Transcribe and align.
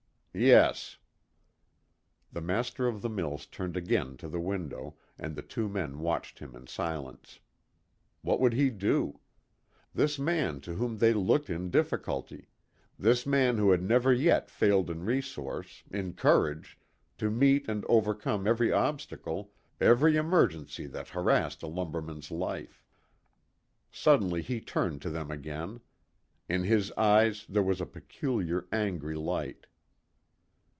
"Yes." 0.33 0.97
The 2.31 2.39
master 2.39 2.87
of 2.87 3.01
the 3.01 3.09
mills 3.09 3.45
turned 3.45 3.75
again 3.75 4.15
to 4.15 4.29
the 4.29 4.39
window, 4.39 4.95
and 5.19 5.35
the 5.35 5.41
two 5.41 5.67
men 5.67 5.99
watched 5.99 6.39
him 6.39 6.55
in 6.55 6.67
silence. 6.67 7.41
What 8.21 8.39
would 8.39 8.53
he 8.53 8.69
do? 8.69 9.19
This 9.93 10.17
man 10.17 10.61
to 10.61 10.75
whom 10.75 10.99
they 10.99 11.11
looked 11.11 11.49
in 11.49 11.69
difficulty; 11.69 12.47
this 12.97 13.25
man 13.25 13.57
who 13.57 13.71
had 13.71 13.83
never 13.83 14.13
yet 14.13 14.49
failed 14.49 14.89
in 14.89 15.03
resource, 15.03 15.83
in 15.91 16.13
courage, 16.13 16.79
to 17.17 17.29
meet 17.29 17.67
and 17.67 17.83
overcome 17.89 18.47
every 18.47 18.71
obstacle, 18.71 19.51
every 19.81 20.15
emergency 20.15 20.85
that 20.87 21.09
harassed 21.09 21.61
a 21.61 21.67
lumberman's 21.67 22.31
life. 22.31 22.85
Suddenly 23.91 24.41
he 24.43 24.61
turned 24.61 25.01
to 25.01 25.09
them 25.09 25.29
again. 25.29 25.81
In 26.47 26.63
his 26.63 26.89
eyes 26.93 27.45
there 27.49 27.61
was 27.63 27.81
a 27.81 27.85
peculiar, 27.85 28.65
angry 28.71 29.15
light. 29.15 29.65